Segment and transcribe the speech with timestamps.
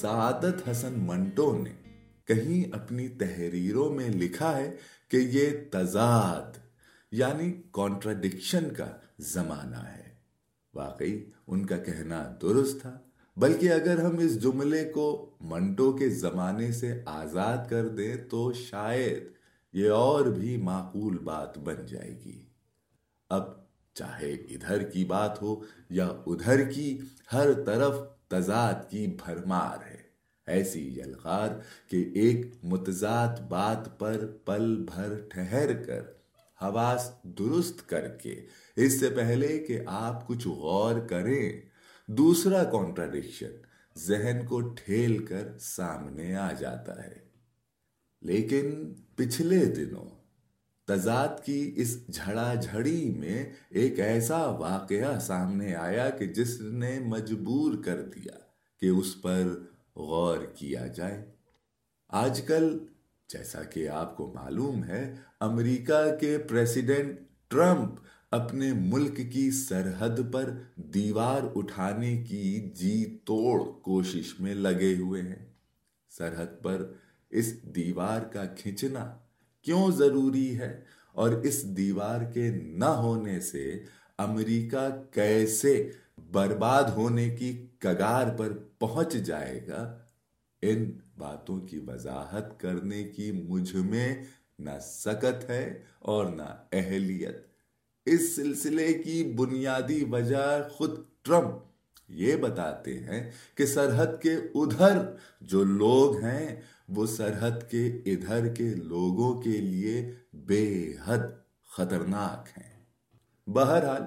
[0.00, 1.72] سعادت حسن منٹو نے
[2.24, 4.76] کہیں اپنی تحریروں میں لکھا ہے
[5.08, 6.58] کہ یہ تضاد
[7.12, 10.14] یعنی کانٹراڈکشن کا زمانہ ہے۔
[10.74, 12.98] واقعی ان کا کہنا درست تھا،
[13.36, 19.24] بلکہ اگر ہم اس جملے کو منٹو کے زمانے سے آزاد کر دیں تو شاید
[19.72, 22.44] یہ اور بھی معقول بات بن جائے گی۔
[23.30, 23.44] اب
[23.94, 25.60] چاہے ادھر کی بات ہو
[25.90, 26.98] یا ادھر کی،
[27.32, 27.94] ہر طرف
[28.28, 30.08] تضاد کی بھرمار ہے۔
[30.46, 31.48] ایسی یلغار
[31.88, 36.00] کہ ایک متضاد بات پر پل بھر ٹھہر کر،
[36.62, 38.46] حواس درست کر کے،
[38.76, 41.60] اس سے پہلے کہ آپ کچھ غور کریں۔
[42.06, 43.50] دوسرا کانٹراڈکشن
[43.96, 47.28] ذہن کو ٹھیل کر سامنے آ جاتا ہے۔
[48.22, 50.17] لیکن پچھلے دنوں
[50.88, 57.82] تضاد کی اس جھڑا جھڑی میں ایک ایسا واقعہ سامنے آیا کہ جس نے مجبور
[57.84, 58.38] کر دیا
[58.80, 59.42] کہ اس پر
[59.96, 61.24] غور کیا جائے۔
[62.08, 62.78] آج کل
[63.28, 68.00] جیسا کہ آپ کو معلوم ہے، امریکہ کے پریسیڈنٹ ٹرمپ
[68.30, 75.46] اپنے ملک کی سرحد پر دیوار اٹھانے کی جی توڑ کوشش میں لگے ہوئے ہیں۔
[76.10, 76.92] سرحد پر
[77.30, 79.16] اس دیوار کا کھنچنا
[79.62, 80.80] کیوں ضروری ہے
[81.12, 83.84] اور اس دیوار کے نہ ہونے سے
[84.18, 85.90] امریکہ کیسے
[86.32, 89.98] برباد ہونے کی کگار پر پہنچ جائے گا؟
[90.62, 94.24] ان باتوں کی وضاحت کرنے کی مجھ میں
[94.58, 97.36] نہ سکت ہے اور نہ اہلیت۔
[98.06, 101.54] اس سلسلے کی بنیادی وجہ خود ٹرمپ
[102.08, 104.98] یہ بتاتے ہیں کہ سرحد کے ادھر
[105.40, 111.18] جو لوگ ہیں، وہ سرحد کے ادھر کے لوگوں کے لیے بے حد
[111.76, 112.84] خطرناک ہیں۔
[113.46, 114.02] بہرحال،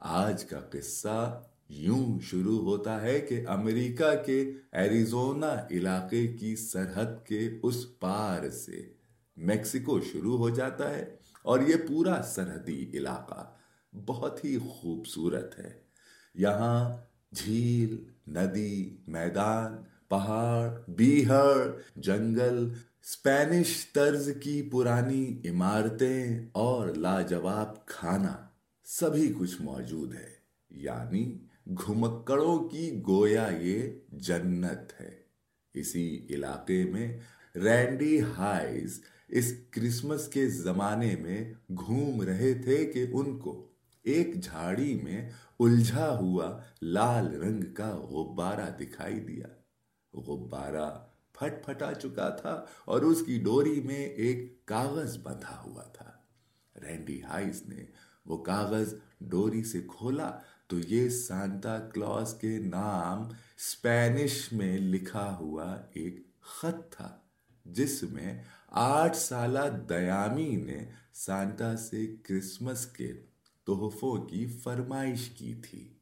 [0.00, 7.48] آج کا قصہ یوں شروع ہوتا ہے کہ امریکہ کے ایریزونا علاقے کی سرحد کے
[7.62, 8.92] اس پار سے
[9.36, 13.52] میکسیکو شروع ہو جاتا ہے اور یہ پورا سرحدی علاقہ
[14.06, 15.80] بہت ہی خوبصورت ہے۔
[16.34, 16.96] یہاں
[17.34, 22.72] جھیل، ندی، میدان، پہاڑ بیہر جنگل
[23.02, 28.36] اسپینش طرز کی پرانی عمارتیں اور لاجواب کھانا
[28.84, 30.30] سبھی کچھ موجود ہے۔
[30.70, 35.10] یعنی گھمکڑوں کی گویا یہ جنت ہے۔
[35.74, 37.18] اسی علاقے میں
[37.56, 43.68] رینڈی ہائز اس کرسمس کے زمانے میں گھوم رہے تھے کہ ان کو
[44.06, 45.20] ایک جھاڑی میں
[45.60, 46.48] الجھا ہوا
[46.82, 49.46] لال رنگ کا غبارہ دکھائی دیا۔
[50.14, 50.88] غبارہ
[51.32, 56.10] پھٹ پھٹا چکا تھا اور اس کی ڈوری میں ایک کاغذ بندھا ہوا تھا۔
[56.76, 57.84] رینڈی ہائز نے
[58.26, 60.30] وہ کاغذ ڈوری سے کھولا
[60.66, 67.08] تو یہ سانتا کلوز کے نام اسپینش میں لکھا ہوا ایک خط تھا،
[67.64, 70.84] جس میں آٹھ سالہ دیامی نے
[71.14, 73.12] سانتا سے کرسمس کے
[73.66, 75.92] تحفوں کی فرمائش کی تھی۔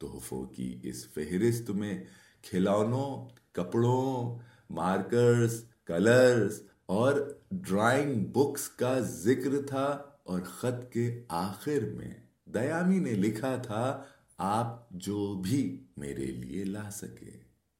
[0.00, 2.04] تحفوں کی اس فہرست میں
[2.42, 4.38] کھلونوں، کپڑوں،
[4.70, 13.12] مارکرز، کلرز اور ڈرائنگ بکس کا ذکر تھا اور خط کے آخر میں دیامی نے
[13.12, 14.04] لکھا تھا،
[14.38, 17.30] آپ جو بھی میرے لیے لا سکے۔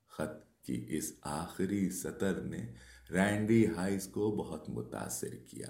[0.08, 2.72] خط کی اس آخری سطر نے
[3.10, 5.68] رینڈی ہائز کو بہت متاثر کیا۔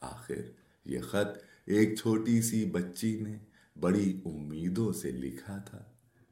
[0.00, 0.40] آخر
[0.84, 3.38] یہ خط ایک چھوٹی سی بچی نے
[3.80, 5.84] بڑی امیدوں سے لکھا تھا۔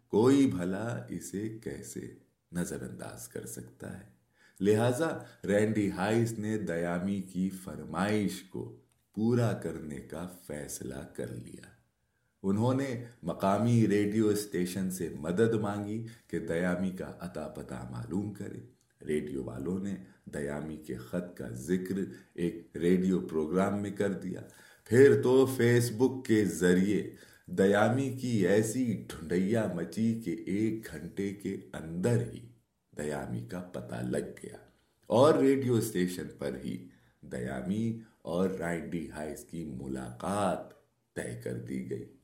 [0.09, 2.15] کوئی بھلا اسے کیسے
[2.53, 4.05] نظر انداز کر سکتا ہے؟
[4.60, 8.77] لہذا رینڈی ہائز نے دیامی کی فرمائش کو
[9.15, 11.66] پورا کرنے کا فیصلہ کر لیا۔
[12.43, 18.79] انہوں نے مقامی ریڈیو اسٹیشن سے مدد مانگی کہ دیامی کا عطا پتہ معلوم کرے۔
[19.06, 21.94] ریڈیو والوں نے دیامی کے خط کا ذکر
[22.34, 24.41] ایک ریڈیو پروگرام میں کر دیا۔
[24.84, 27.10] پھر تو فیس بک کے ذریعے
[27.47, 32.53] دیامی کی ایسی ڈھنڈیا مچی کہ ایک گھنٹے کے اندر ہی
[32.97, 34.57] دیامی کا پتہ لگ گیا۔
[35.07, 36.89] اور ریڈیو اسٹیشن پر ہی
[37.22, 40.71] دیامی اور رائنڈی ہائس کی ملاقات
[41.15, 42.20] طے کر دی گئی۔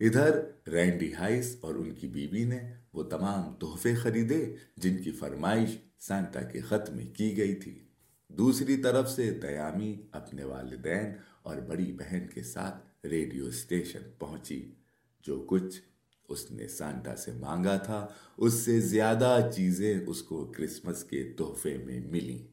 [0.00, 5.70] ادھر رینڈی ہائس اور ان کی بیوی نے وہ تمام تحفے خریدے جن کی فرمائش
[5.98, 7.84] سانتا کے خط میں کی گئی تھی۔
[8.28, 11.12] دوسری طرف سے دیامی اپنے والدین
[11.42, 14.74] اور بڑی بہن کے ساتھ ریڈیو اسٹیشن پہنچی۔
[15.22, 15.80] جو کچھ
[16.28, 18.06] اس نے سانتا سے مانگا تھا،
[18.38, 22.46] اس سے زیادہ چیزیں اس کو کرسمس کے تحفے میں ملی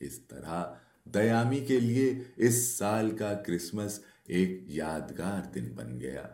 [0.00, 0.64] اس طرح
[1.04, 6.28] دیامی کے لیے اس سال کا کرسمس ایک یادگار دن بن گیا۔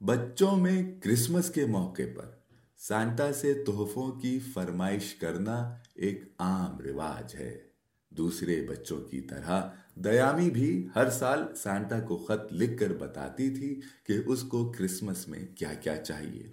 [0.00, 2.30] بچوں میں کرسمس کے موقع پر
[2.78, 7.58] سانتا سے تحفوں کی فرمائش کرنا ایک عام رواج ہے۔
[8.10, 13.80] دوسرے بچوں کی طرح دیامی بھی ہر سال سانتا کو خط لکھ کر بتاتی تھی
[14.06, 16.52] کہ اس کو کرسمس میں کیا کیا چاہیے۔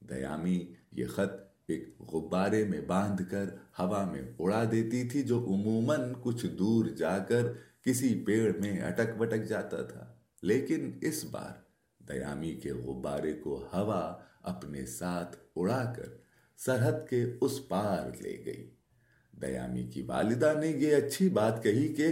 [0.00, 3.44] دیامی یہ خط ایک غبارے میں باندھ کر
[3.78, 7.42] ہوا میں اڑا دیتی تھی جو عموماً کچھ دور جا کر
[7.84, 11.63] کسی پیڑ میں اٹک وٹک جاتا تھا۔ لیکن اس بار
[12.08, 16.06] دیامی کے غبارے کو ہوا اپنے ساتھ اڑا کر
[16.56, 18.70] سرحد کے اس پار لے گئی۔
[19.32, 22.06] دیامی کی والدہ نے یہ اچھی بات کہی کہ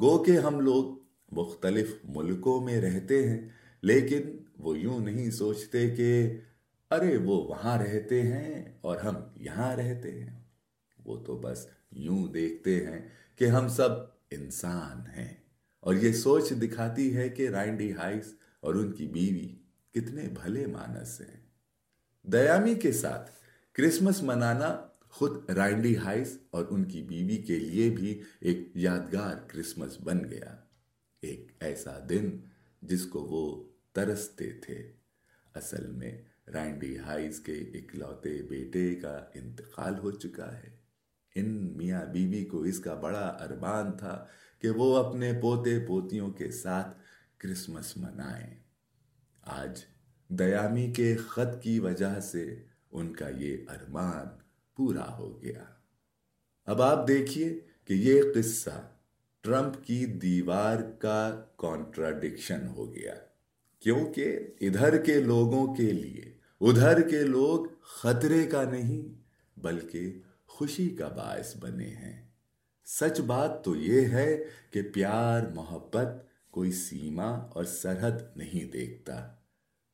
[0.00, 0.94] گو کہ ہم لوگ
[1.32, 3.48] مختلف ملکوں میں رہتے ہیں،
[3.82, 6.36] لیکن وہ یوں نہیں سوچتے کہ
[6.90, 10.42] ارے وہ وہاں رہتے ہیں اور ہم یہاں رہتے ہیں۔
[11.04, 13.90] وہ تو بس یوں دیکھتے ہیں کہ ہم سب
[14.30, 15.34] انسان ہیں۔
[15.80, 19.54] اور یہ سوچ دکھاتی ہے کہ رائنڈی ہائس اور ان کی بیوی
[19.92, 21.40] کتنے بھلے مانس ہیں۔
[22.22, 23.30] دیامی کے ساتھ
[23.72, 30.00] کرسمس منانا خود رائنڈی ہائس اور ان کی بیوی کے لیے بھی ایک یادگار کرسمس
[30.00, 30.56] بن گیا۔
[31.22, 32.38] ایک ایسا دن
[32.82, 34.92] جس کو وہ ترستے تھے۔
[35.54, 36.22] اصل میں
[36.52, 40.76] رائنڈی ہائز کے اکلوتے بیٹے کا انتقال ہو چکا ہے۔
[41.34, 44.26] ان میاں بیوی کو اس کا بڑا اربان تھا
[44.58, 47.03] کہ وہ اپنے پوتے پوتیوں کے ساتھ
[47.44, 48.54] کرسمس منائیں
[49.44, 49.80] آج
[50.30, 52.44] دیامی کے خط کی وجہ سے
[52.92, 54.28] ان کا یہ ارمان
[54.78, 55.64] پورا ہو گیا
[56.66, 57.48] اب آپ دیکھیے
[57.84, 58.80] کہ یہ قصہ
[59.44, 63.14] ٹرمپ کی دیوار کا کانٹراڈکشن ہو گیا
[63.82, 69.08] کیونکہ ادھر کے لوگوں کے لیے ادھر کے لوگ خطرے کا نہیں
[69.56, 70.12] بلکہ
[70.46, 72.20] خوشی کا باعث بنے ہیں
[72.86, 74.36] سچ بات تو یہ ہے
[74.70, 76.22] کہ پیار محبت
[76.54, 79.28] کوئی سیما اور سرحد نہیں دیکھتا۔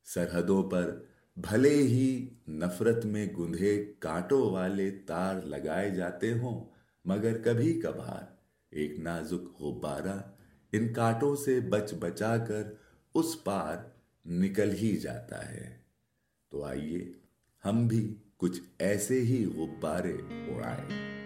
[0.03, 1.01] سرحدوں پر
[1.37, 6.69] بھلے ہی نفرت میں گندھے کانٹوں والے تار لگائے جاتے ہوں،
[7.05, 8.35] مگر کبھی کبھار
[8.69, 10.21] ایک نازک غبارہ
[10.71, 12.63] ان کانٹوں سے بچ بچا کر
[13.13, 13.77] اس پار
[14.25, 15.77] نکل ہی جاتا ہے۔
[16.49, 17.11] تو آئیے
[17.65, 21.20] ہم بھی کچھ ایسے ہی غبارے اڑائیں۔